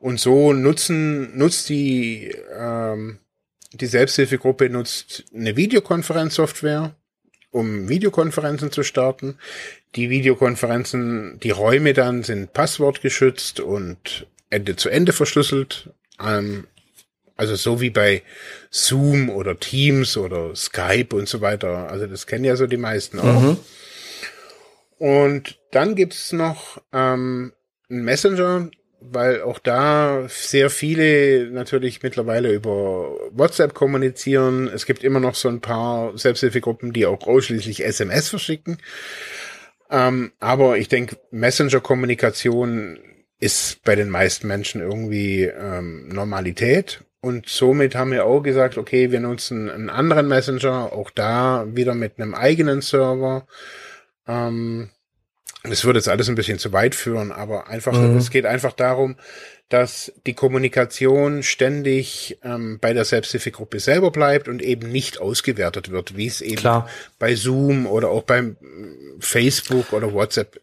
[0.00, 3.18] und so nutzen, nutzt die, ähm,
[3.72, 6.94] die Selbsthilfegruppe nutzt eine Videokonferenzsoftware,
[7.50, 9.38] um Videokonferenzen zu starten.
[9.94, 15.90] Die Videokonferenzen, die Räume dann sind passwortgeschützt und Ende zu Ende verschlüsselt.
[16.20, 16.66] Ähm,
[17.36, 18.22] also so wie bei
[18.70, 21.90] Zoom oder Teams oder Skype und so weiter.
[21.90, 23.40] Also das kennen ja so die meisten auch.
[23.40, 23.56] Mhm.
[24.98, 27.52] Und dann gibt's noch ähm,
[27.90, 28.70] einen Messenger,
[29.10, 34.68] weil auch da sehr viele natürlich mittlerweile über WhatsApp kommunizieren.
[34.68, 38.78] Es gibt immer noch so ein paar Selbsthilfegruppen, die auch ausschließlich SMS verschicken.
[39.90, 42.98] Ähm, aber ich denke, Messenger-Kommunikation
[43.38, 47.04] ist bei den meisten Menschen irgendwie ähm, Normalität.
[47.20, 51.94] Und somit haben wir auch gesagt, okay, wir nutzen einen anderen Messenger, auch da wieder
[51.94, 53.46] mit einem eigenen Server.
[54.26, 54.90] Ähm,
[55.64, 58.16] das würde jetzt alles ein bisschen zu weit führen, aber einfach, Mhm.
[58.16, 59.16] es geht einfach darum,
[59.68, 66.16] dass die Kommunikation ständig ähm, bei der Selbsthilfegruppe selber bleibt und eben nicht ausgewertet wird,
[66.16, 66.88] wie es eben Klar.
[67.18, 68.56] bei Zoom oder auch beim
[69.18, 70.60] Facebook oder WhatsApp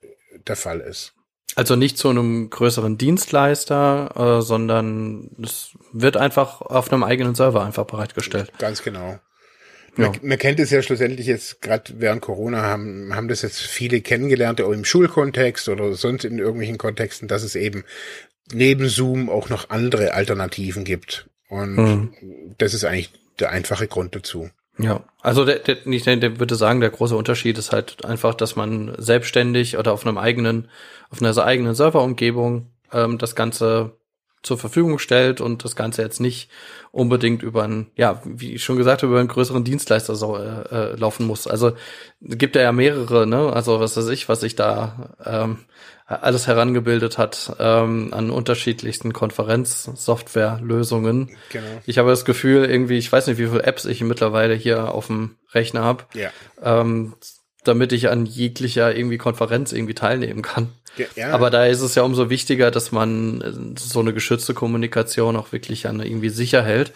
[0.48, 1.14] der Fall ist.
[1.56, 7.64] Also nicht zu einem größeren Dienstleister, äh, sondern es wird einfach auf einem eigenen Server
[7.66, 8.52] einfach bereitgestellt.
[8.60, 9.20] Ganz genau.
[9.98, 10.10] Ja.
[10.10, 14.02] Man, man kennt es ja schlussendlich jetzt, gerade während Corona haben, haben das jetzt viele
[14.02, 17.84] kennengelernt, auch im Schulkontext oder sonst in irgendwelchen Kontexten, dass es eben
[18.52, 21.28] neben Zoom auch noch andere Alternativen gibt.
[21.50, 22.14] Und Mhm.
[22.58, 24.50] das ist eigentlich der einfache Grund dazu.
[24.78, 28.56] Ja, also der, der, ich der, würde sagen, der große Unterschied ist halt einfach, dass
[28.56, 30.70] man selbstständig oder auf einem eigenen,
[31.10, 33.92] auf einer eigenen Serverumgebung ähm, das Ganze
[34.42, 36.50] zur Verfügung stellt und das Ganze jetzt nicht
[36.92, 40.62] unbedingt über einen, ja, wie ich schon gesagt habe, über einen größeren Dienstleister so, äh,
[40.72, 41.48] äh, laufen muss.
[41.48, 41.74] Also
[42.22, 43.52] gibt er ja mehrere, ne?
[43.54, 45.60] Also was weiß ich, was sich da ähm,
[46.10, 51.38] alles herangebildet hat ähm, an unterschiedlichsten Konferenzsoftwarelösungen.
[51.52, 51.68] Genau.
[51.86, 55.06] Ich habe das Gefühl, irgendwie, ich weiß nicht, wie viele Apps ich mittlerweile hier auf
[55.08, 56.32] dem Rechner habe, ja.
[56.64, 57.14] ähm,
[57.64, 60.70] damit ich an jeglicher irgendwie Konferenz irgendwie teilnehmen kann.
[61.16, 61.32] Ja.
[61.32, 65.52] Aber da ist es ja umso wichtiger, dass man äh, so eine geschützte Kommunikation auch
[65.52, 66.94] wirklich an irgendwie sicher hält.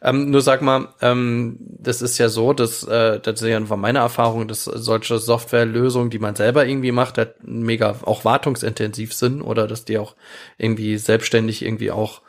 [0.00, 3.98] Ähm, nur sag mal, ähm, das ist ja so, dass äh, das ist ja meine
[3.98, 9.66] Erfahrung, dass solche Softwarelösungen, die man selber irgendwie macht, halt mega auch wartungsintensiv sind oder
[9.66, 10.16] dass die auch
[10.58, 12.22] irgendwie selbstständig irgendwie auch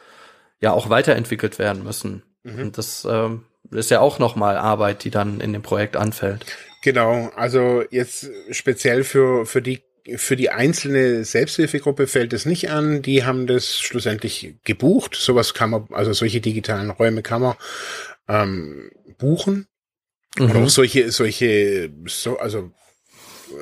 [0.60, 2.24] ja auch weiterentwickelt werden müssen.
[2.44, 2.60] Mhm.
[2.60, 6.46] Und das ähm, ist ja auch nochmal Arbeit, die dann in dem Projekt anfällt.
[6.84, 9.82] Genau, also jetzt speziell für, für die
[10.16, 13.02] für die einzelne Selbsthilfegruppe fällt es nicht an.
[13.02, 15.16] Die haben das schlussendlich gebucht.
[15.16, 17.56] Sowas kann man, also solche digitalen Räume kann man
[18.28, 19.68] ähm, buchen.
[20.38, 20.50] Mhm.
[20.50, 22.72] Oder auch solche, solche, so, also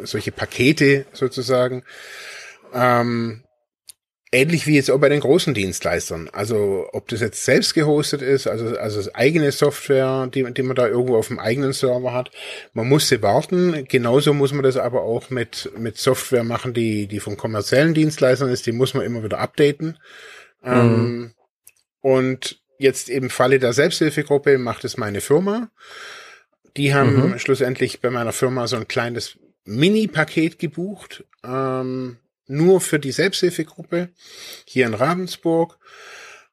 [0.03, 1.83] solche Pakete sozusagen.
[2.73, 3.43] Ähm,
[4.33, 6.29] Ähnlich wie jetzt auch bei den großen Dienstleistern.
[6.31, 10.87] Also ob das jetzt selbst gehostet ist, also, also eigene Software, die, die man da
[10.87, 12.31] irgendwo auf dem eigenen Server hat.
[12.73, 13.85] Man muss sie warten.
[13.89, 18.47] Genauso muss man das aber auch mit, mit Software machen, die, die von kommerziellen Dienstleistern
[18.49, 18.65] ist.
[18.65, 19.97] Die muss man immer wieder updaten.
[20.61, 20.71] Mhm.
[20.71, 21.33] Ähm,
[21.99, 25.69] und jetzt im Falle der Selbsthilfegruppe macht es meine Firma.
[26.77, 27.39] Die haben mhm.
[27.39, 31.25] schlussendlich bei meiner Firma so ein kleines Mini-Paket gebucht.
[31.43, 32.17] Ähm,
[32.51, 34.09] nur für die Selbsthilfegruppe
[34.65, 35.77] hier in Ravensburg.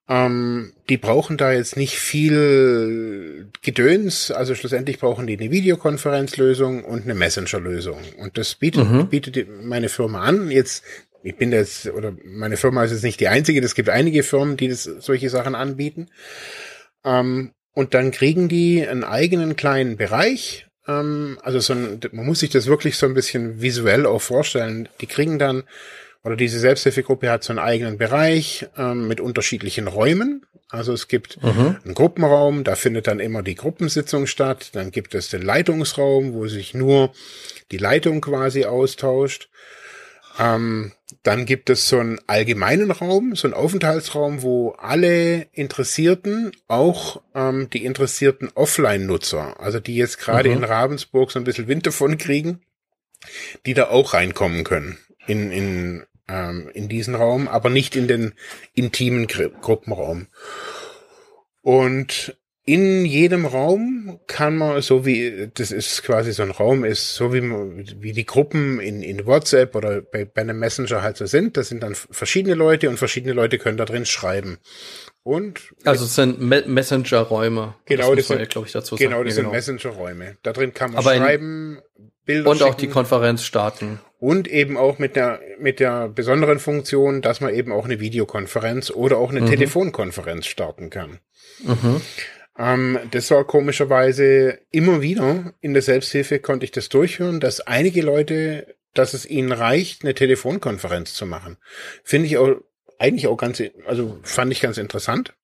[0.08, 4.30] Ähm, die brauchen da jetzt nicht viel Gedöns.
[4.30, 8.00] Also schlussendlich brauchen die eine Videokonferenzlösung und eine Messenger-Lösung.
[8.18, 9.08] Und das bietet, mhm.
[9.08, 10.50] bietet meine Firma an.
[10.50, 10.82] Jetzt,
[11.22, 13.61] ich bin jetzt, oder meine Firma ist jetzt nicht die einzige.
[13.61, 16.08] Es gibt einige Firmen, die das, solche Sachen anbieten.
[17.04, 22.51] Ähm, und dann kriegen die einen eigenen kleinen Bereich, also so ein, man muss sich
[22.51, 24.88] das wirklich so ein bisschen visuell auch vorstellen.
[25.01, 25.64] Die kriegen dann,
[26.24, 30.46] oder diese Selbsthilfegruppe hat so einen eigenen Bereich ähm, mit unterschiedlichen Räumen.
[30.70, 31.77] Also es gibt mhm.
[31.85, 34.70] einen Gruppenraum, da findet dann immer die Gruppensitzung statt.
[34.72, 37.12] Dann gibt es den Leitungsraum, wo sich nur
[37.70, 39.48] die Leitung quasi austauscht.
[40.38, 47.22] Ähm, dann gibt es so einen allgemeinen Raum, so einen Aufenthaltsraum, wo alle Interessierten, auch
[47.35, 50.59] ähm, die interessierten Offline-Nutzer, also die jetzt gerade mhm.
[50.59, 52.62] in Ravensburg so ein bisschen Wind davon kriegen,
[53.66, 58.35] die da auch reinkommen können in, in, ähm, in diesen Raum, aber nicht in den
[58.74, 60.29] intimen Gruppenraum.
[61.62, 62.37] Und
[62.68, 67.33] in jedem Raum kann man, so wie, das ist quasi so ein Raum, ist so
[67.33, 71.57] wie, wie die Gruppen in, in WhatsApp oder bei, bei einem Messenger halt so sind.
[71.57, 74.59] Das sind dann verschiedene Leute und verschiedene Leute können da drin schreiben.
[75.22, 77.74] Und also es sind Me Messenger-Räume.
[77.87, 79.24] Genau, das, das sind, glaube ich, dazu genau, sagen.
[79.24, 79.54] das ja, genau.
[79.54, 80.37] sind Messenger-Räume.
[80.42, 81.78] Da drin kann man Aber schreiben,
[82.26, 82.70] Bilder Und schicken.
[82.70, 83.98] auch die Konferenz starten.
[84.18, 88.90] Und eben auch mit der, mit der besonderen Funktion, dass man eben auch eine Videokonferenz
[88.90, 89.46] oder auch eine mhm.
[89.46, 91.20] Telefonkonferenz starten kann.
[91.64, 92.02] Mhm.
[92.59, 98.03] Ähm, das war komischerweise immer wieder in der Selbsthilfe konnte ich das durchhören, dass einige
[98.03, 101.57] Leute, dass es ihnen reicht, eine Telefonkonferenz zu machen.
[102.03, 102.57] Finde ich auch
[102.99, 105.35] eigentlich auch ganz, also fand ich ganz interessant.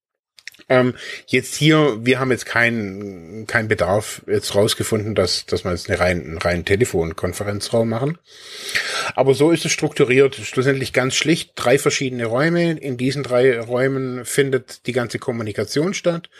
[0.68, 0.94] Ähm,
[1.26, 6.00] jetzt hier, wir haben jetzt keinen keinen Bedarf jetzt rausgefunden, dass, dass wir jetzt eine
[6.00, 8.18] rein, einen reinen Telefonkonferenzraum machen.
[9.14, 10.36] Aber so ist es strukturiert.
[10.36, 12.78] Schlussendlich ganz schlicht drei verschiedene Räume.
[12.78, 16.30] In diesen drei Räumen findet die ganze Kommunikation statt.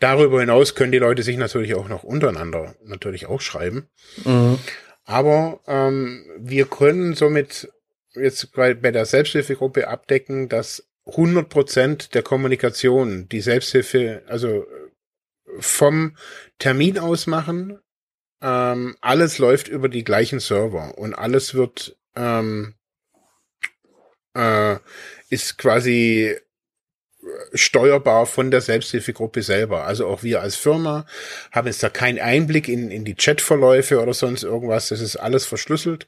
[0.00, 3.88] Darüber hinaus können die Leute sich natürlich auch noch untereinander natürlich auch schreiben.
[4.24, 4.58] Mhm.
[5.04, 7.68] Aber ähm, wir können somit
[8.14, 14.66] jetzt bei, bei der Selbsthilfegruppe abdecken, dass 100 Prozent der Kommunikation, die Selbsthilfe, also
[15.58, 16.16] vom
[16.58, 17.80] Termin aus machen,
[18.42, 22.74] ähm, alles läuft über die gleichen Server und alles wird ähm,
[24.34, 24.76] äh,
[25.28, 26.36] ist quasi
[27.52, 29.84] steuerbar von der Selbsthilfegruppe selber.
[29.84, 31.06] Also auch wir als Firma
[31.52, 34.88] haben jetzt da keinen Einblick in, in die Chatverläufe oder sonst irgendwas.
[34.88, 36.06] Das ist alles verschlüsselt.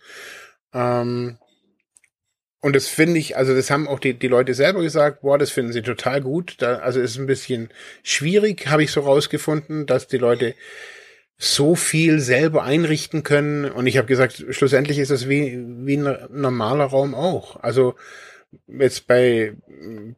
[0.72, 1.38] Ähm,
[2.62, 5.51] und das finde ich, also das haben auch die, die Leute selber gesagt, boah, das
[5.51, 6.55] finden sie total gut.
[6.59, 7.70] Da, also ist ein bisschen
[8.05, 10.55] schwierig, habe ich so rausgefunden, dass die Leute
[11.38, 13.64] so viel selber einrichten können.
[13.64, 17.57] Und ich habe gesagt, schlussendlich ist das wie, wie ein normaler Raum auch.
[17.57, 17.96] Also
[18.66, 19.54] jetzt bei,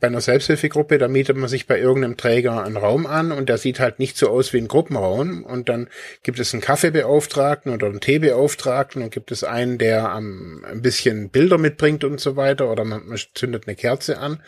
[0.01, 3.59] bei einer Selbsthilfegruppe, da mietet man sich bei irgendeinem Träger einen Raum an und der
[3.59, 5.89] sieht halt nicht so aus wie ein Gruppenraum und dann
[6.23, 11.31] gibt es einen Kaffeebeauftragten oder einen Teebeauftragten und gibt es einen, der am, ein bisschen
[11.31, 14.43] Bilder mitbringt und so weiter oder man, man zündet eine Kerze an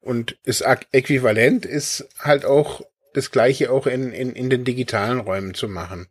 [0.00, 2.82] und das Äquivalent ist halt auch
[3.14, 6.08] das gleiche auch in, in, in den digitalen Räumen zu machen.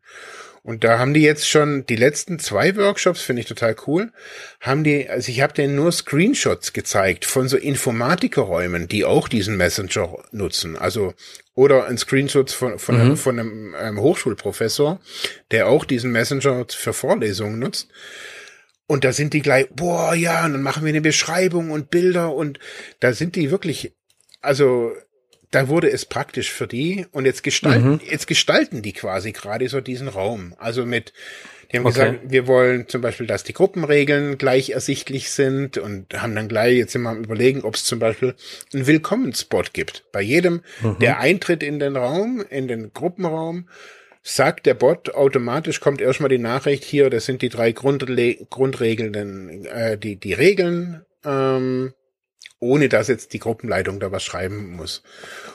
[0.66, 4.14] Und da haben die jetzt schon die letzten zwei Workshops, finde ich total cool,
[4.62, 9.58] haben die, also ich habe denen nur Screenshots gezeigt von so Informatikerräumen, die auch diesen
[9.58, 10.78] Messenger nutzen.
[10.78, 11.14] Also
[11.54, 13.02] oder ein Screenshot von, von, mhm.
[13.02, 15.02] einem, von einem, einem Hochschulprofessor,
[15.52, 17.90] der auch diesen Messenger für Vorlesungen nutzt.
[18.88, 22.34] Und da sind die gleich, boah, ja, und dann machen wir eine Beschreibung und Bilder
[22.34, 22.60] und
[23.02, 23.94] da sind die wirklich,
[24.42, 24.94] also
[25.54, 28.02] da wurde es praktisch für die und jetzt gestalten, mhm.
[28.10, 30.56] jetzt gestalten die quasi gerade so diesen Raum.
[30.58, 31.14] Also mit,
[31.72, 31.94] die haben okay.
[31.94, 36.78] gesagt, wir wollen zum Beispiel, dass die Gruppenregeln gleich ersichtlich sind und haben dann gleich
[36.78, 38.34] jetzt immer am überlegen, ob es zum Beispiel
[38.74, 40.06] einen Willkommensspot gibt.
[40.12, 40.98] Bei jedem, mhm.
[41.00, 43.70] der eintritt in den Raum, in den Gruppenraum,
[44.24, 49.66] sagt der Bot automatisch, kommt erstmal die Nachricht hier, das sind die drei Grundle Grundregeln,
[49.66, 51.94] äh, die, die Regeln, ähm,
[52.64, 55.04] ohne dass jetzt die Gruppenleitung da was schreiben muss.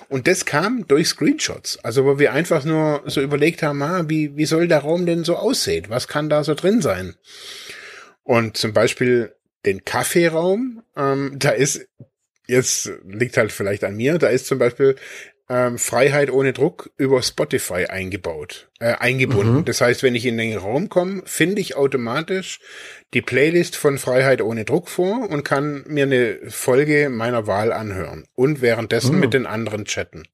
[0.08, 1.78] Und das kam durch Screenshots.
[1.82, 5.24] Also wo wir einfach nur so überlegt haben, ah, wie, wie soll der Raum denn
[5.24, 5.86] so aussehen?
[5.88, 7.16] Was kann da so drin sein?
[8.22, 11.88] Und zum Beispiel den Kaffeeraum, ähm, da ist,
[12.46, 14.96] jetzt liegt halt vielleicht an mir, da ist zum Beispiel
[15.48, 19.56] ähm, Freiheit ohne Druck über Spotify eingebaut, äh, eingebunden.
[19.56, 19.64] Mhm.
[19.64, 22.60] Das heißt, wenn ich in den Raum komme, finde ich automatisch
[23.14, 28.26] die Playlist von Freiheit ohne Druck vor und kann mir eine Folge meiner Wahl anhören
[28.34, 29.20] und währenddessen mhm.
[29.20, 30.24] mit den anderen chatten.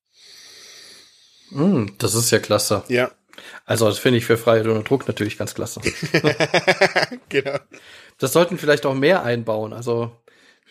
[1.50, 2.82] Mhm, das ist ja klasse.
[2.88, 3.12] Ja.
[3.66, 5.80] Also das finde ich für Freiheit ohne Druck natürlich ganz klasse.
[7.28, 7.58] genau.
[8.18, 9.72] Das sollten vielleicht auch mehr einbauen.
[9.72, 10.12] Also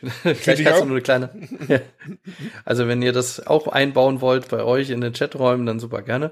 [0.23, 1.29] Vielleicht kannst du nur eine kleine.
[2.65, 6.31] also wenn ihr das auch einbauen wollt bei euch in den Chaträumen, dann super gerne.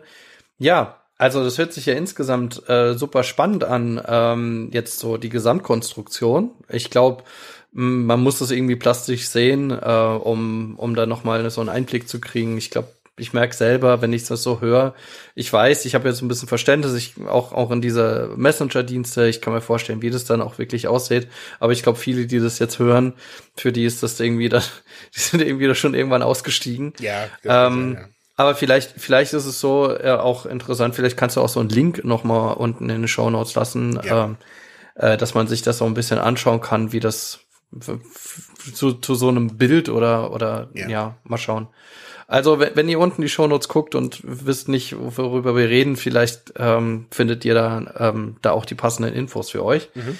[0.58, 5.30] Ja, also das hört sich ja insgesamt äh, super spannend an, ähm, jetzt so die
[5.30, 6.52] Gesamtkonstruktion.
[6.68, 7.24] Ich glaube,
[7.72, 12.20] man muss das irgendwie plastisch sehen, äh, um, um da nochmal so einen Einblick zu
[12.20, 12.58] kriegen.
[12.58, 12.90] Ich glaube,
[13.22, 14.96] ich merke selber, wenn ich das so höre,
[15.36, 19.42] ich weiß, ich habe jetzt ein bisschen Verständnis, ich auch auch in diese Messenger-Dienste, ich
[19.42, 21.28] kann mir vorstellen, wie das dann auch wirklich aussieht.
[21.60, 23.14] Aber ich glaube, viele, die das jetzt hören,
[23.56, 24.60] für die ist das irgendwie da,
[25.16, 26.94] die sind irgendwie da schon irgendwann ausgestiegen.
[27.00, 27.28] Ja.
[27.44, 28.08] Ähm, ja.
[28.38, 30.96] Aber vielleicht, vielleicht ist es so äh, auch interessant.
[30.96, 34.00] Vielleicht kannst du auch so einen Link noch mal unten in den Show Notes lassen,
[34.04, 34.26] ja.
[34.26, 34.38] ähm,
[34.96, 37.42] äh, dass man sich das so ein bisschen anschauen kann, wie das
[38.74, 41.68] zu, zu so einem Bild oder oder ja, ja mal schauen.
[42.32, 47.08] Also, wenn ihr unten die Shownotes guckt und wisst nicht, worüber wir reden, vielleicht ähm,
[47.12, 49.89] findet ihr da, ähm, da auch die passenden Infos für euch.
[49.96, 50.17] Mhm.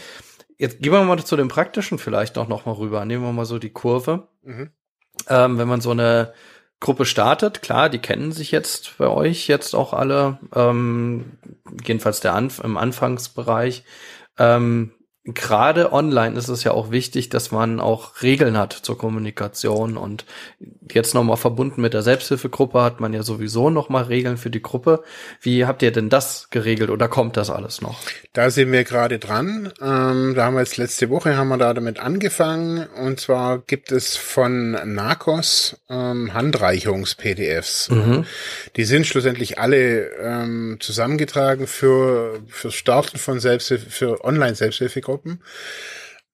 [0.58, 3.06] Jetzt gehen wir mal zu dem Praktischen vielleicht noch, noch mal rüber.
[3.06, 4.28] Nehmen wir mal so die Kurve.
[4.44, 4.72] Mhm.
[5.30, 6.34] Ähm, wenn man so eine
[6.82, 11.38] Gruppe startet, klar, die kennen sich jetzt bei euch jetzt auch alle, ähm,
[11.82, 13.86] jedenfalls der Anf im Anfangsbereich.
[14.38, 14.92] Ähm,
[15.24, 20.26] gerade online ist es ja auch wichtig, dass man auch Regeln hat zur Kommunikation und
[20.92, 25.04] jetzt nochmal verbunden mit der Selbsthilfegruppe hat man ja sowieso nochmal Regeln für die Gruppe.
[25.40, 28.00] Wie habt ihr denn das geregelt oder kommt das alles noch?
[28.34, 29.72] Da sind wir gerade dran.
[29.80, 33.92] Ähm, da haben wir jetzt letzte Woche haben wir da damit angefangen und zwar gibt
[33.92, 37.92] es von Narcos ähm, Handreichungs-PDFs.
[37.92, 38.26] Mhm.
[38.76, 45.42] Die sind schlussendlich alle ähm, zusammengetragen für für Starten von Selbsthilfe, für Online-Selbsthilfegruppen Gruppen.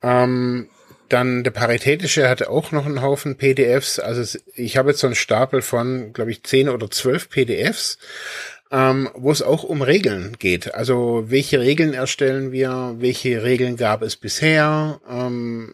[0.01, 0.69] Ähm,
[1.09, 3.99] dann der Paritätische hatte auch noch einen Haufen PDFs.
[3.99, 7.97] Also ich habe jetzt so einen Stapel von, glaube ich, zehn oder zwölf PDFs,
[8.71, 10.73] ähm, wo es auch um Regeln geht.
[10.73, 14.99] Also welche Regeln erstellen wir, welche Regeln gab es bisher.
[15.09, 15.73] Ähm,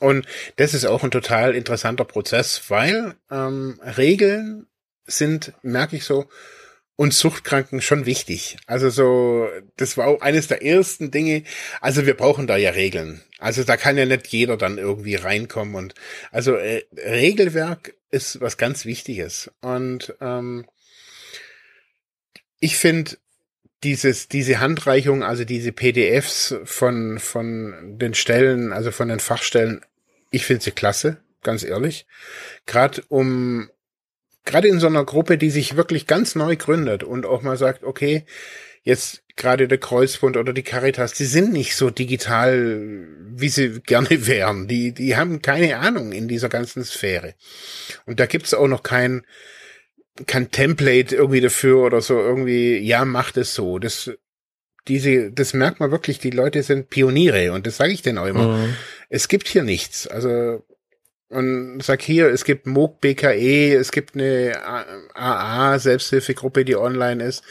[0.00, 4.66] und das ist auch ein total interessanter Prozess, weil ähm, Regeln
[5.06, 6.26] sind, merke ich so,
[6.96, 8.56] und Suchtkranken schon wichtig.
[8.66, 11.44] Also so, das war auch eines der ersten Dinge.
[11.80, 13.22] Also wir brauchen da ja Regeln.
[13.38, 15.94] Also da kann ja nicht jeder dann irgendwie reinkommen und
[16.32, 19.50] also äh, Regelwerk ist was ganz Wichtiges.
[19.60, 20.64] Und ähm,
[22.60, 23.18] ich finde
[23.84, 29.84] dieses diese Handreichung, also diese PDFs von von den Stellen, also von den Fachstellen,
[30.30, 32.06] ich finde sie klasse, ganz ehrlich.
[32.64, 33.68] Gerade um
[34.46, 37.84] gerade in so einer Gruppe, die sich wirklich ganz neu gründet und auch mal sagt,
[37.84, 38.24] okay,
[38.82, 44.26] jetzt gerade der Kreuzbund oder die Caritas, die sind nicht so digital, wie sie gerne
[44.26, 44.68] wären.
[44.68, 47.34] Die, die haben keine Ahnung in dieser ganzen Sphäre.
[48.06, 49.26] Und da gibt's auch noch kein,
[50.26, 53.78] kein Template irgendwie dafür oder so irgendwie, ja, macht es so.
[53.78, 54.10] Das,
[54.88, 58.26] diese, das merkt man wirklich, die Leute sind Pioniere und das sage ich denen auch
[58.26, 58.56] immer.
[58.56, 58.76] Mhm.
[59.08, 60.06] Es gibt hier nichts.
[60.06, 60.64] Also
[61.28, 64.60] und sag hier, es gibt MOOC BKE, es gibt eine
[65.14, 67.42] AA Selbsthilfegruppe, die online ist.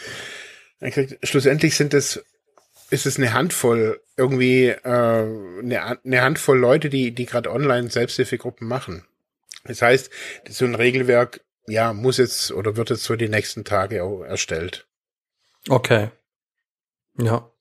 [0.80, 2.24] Krieg, schlussendlich sind es
[2.92, 8.68] ist es eine Handvoll irgendwie äh, eine, eine Handvoll Leute, die die gerade online Selbsthilfegruppen
[8.68, 9.06] machen.
[9.64, 10.12] Das heißt,
[10.50, 14.88] so ein Regelwerk ja muss jetzt oder wird jetzt so die nächsten Tage auch erstellt.
[15.68, 16.12] Okay.
[17.18, 17.52] Ja.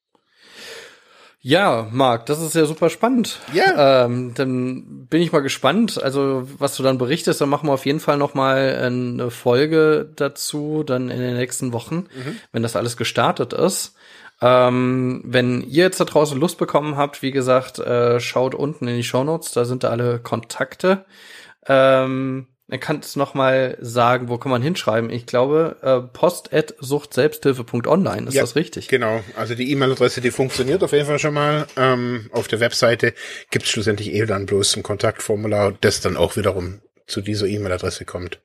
[1.47, 3.39] Ja, Marc, das ist ja super spannend.
[3.53, 4.07] Ja.
[4.07, 6.03] Ähm, dann bin ich mal gespannt.
[6.03, 10.11] Also, was du dann berichtest, dann machen wir auf jeden Fall noch mal eine Folge
[10.17, 12.39] dazu, dann in den nächsten Wochen, mhm.
[12.53, 13.95] wenn das alles gestartet ist.
[14.41, 18.97] Ähm, wenn ihr jetzt da draußen Lust bekommen habt, wie gesagt, äh, schaut unten in
[18.97, 21.05] die Show Notes, da sind da alle Kontakte.
[21.67, 25.11] Ähm, er kann es noch mal sagen, wo kann man hinschreiben?
[25.11, 28.89] Ich glaube, äh, post.suchtselbsthilfe.online, ist ja, das richtig?
[28.89, 31.67] Genau, also die E-Mail-Adresse, die funktioniert auf jeden Fall schon mal.
[31.77, 33.13] Ähm, auf der Webseite
[33.51, 38.07] gibt es schlussendlich eh dann bloß ein Kontaktformular, das dann auch wiederum zu dieser E-Mail-Adresse
[38.07, 38.41] kommt.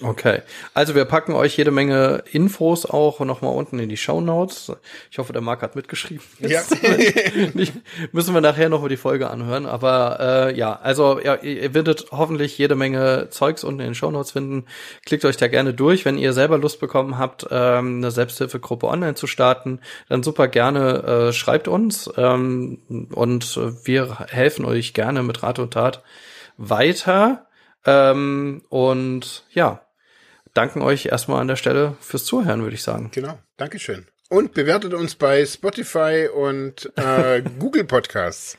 [0.00, 0.42] Okay,
[0.74, 4.72] also wir packen euch jede Menge Infos auch noch mal unten in die Show Notes.
[5.10, 6.24] Ich hoffe, der Marc hat mitgeschrieben.
[6.38, 6.62] Ja.
[8.12, 9.66] müssen wir nachher noch mal die Folge anhören.
[9.66, 14.12] Aber äh, ja, also ja, ihr werdet hoffentlich jede Menge Zeugs unten in den Show
[14.12, 14.66] Notes finden.
[15.04, 19.14] Klickt euch da gerne durch, wenn ihr selber Lust bekommen habt, ähm, eine Selbsthilfegruppe online
[19.14, 19.80] zu starten.
[20.08, 22.78] Dann super gerne äh, schreibt uns ähm,
[23.12, 26.04] und wir helfen euch gerne mit Rat und Tat
[26.56, 27.46] weiter.
[27.84, 29.80] Ähm, und ja,
[30.58, 33.10] danken euch erstmal an der Stelle fürs Zuhören, würde ich sagen.
[33.14, 34.06] Genau, Dankeschön.
[34.28, 38.58] Und bewertet uns bei Spotify und äh, Google Podcasts.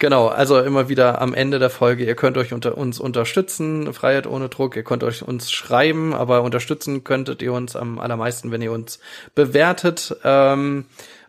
[0.00, 4.26] Genau, also immer wieder am Ende der Folge, ihr könnt euch unter uns unterstützen, Freiheit
[4.26, 8.62] ohne Druck, ihr könnt euch uns schreiben, aber unterstützen könntet ihr uns am allermeisten, wenn
[8.62, 8.98] ihr uns
[9.34, 10.16] bewertet.
[10.24, 10.86] Ähm,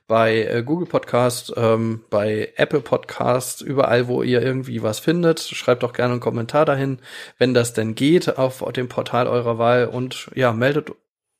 [0.10, 5.39] bei äh, Google Podcast, ähm, bei Apple Podcast, überall, wo ihr irgendwie was findet.
[5.39, 6.97] Schreibt doch gerne einen Kommentar dahin,
[7.38, 10.91] wenn das denn geht, auf dem Portal eurer Wahl und ja, meldet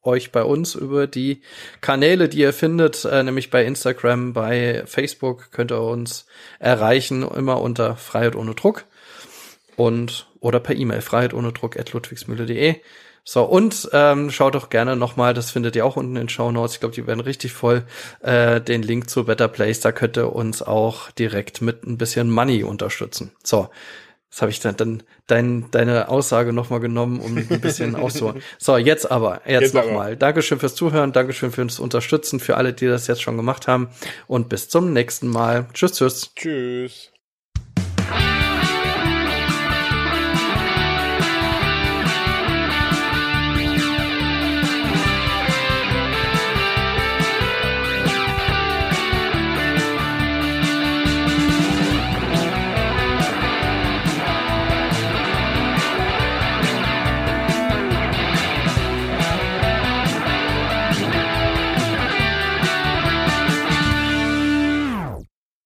[0.04, 1.42] euch bei uns über die
[1.82, 6.28] Kanäle, die ihr findet, äh, nämlich bei Instagram, bei Facebook könnt ihr uns
[6.60, 8.86] erreichen, immer unter Freiheit ohne Druck
[9.78, 12.76] und oder per E-Mail freiheit ohne Druck at ludwigsmühle.de.
[13.32, 16.52] So, und ähm, schaut doch gerne nochmal, das findet ihr auch unten in den Show
[16.52, 17.84] Notes, ich glaube, die werden richtig voll,
[18.22, 22.32] äh, den Link zu Better Place, da könnt ihr uns auch direkt mit ein bisschen
[22.32, 23.32] Money unterstützen.
[23.44, 23.70] So,
[24.32, 28.42] das habe ich dann, dann dein, deine Aussage nochmal genommen, um ein bisschen auszuholen.
[28.58, 30.18] So, jetzt aber, jetzt, jetzt nochmal.
[30.18, 33.90] Dankeschön fürs Zuhören, Dankeschön fürs Unterstützen, für alle, die das jetzt schon gemacht haben.
[34.26, 35.68] Und bis zum nächsten Mal.
[35.74, 36.32] Tschüss, tschüss.
[36.36, 37.12] Tschüss.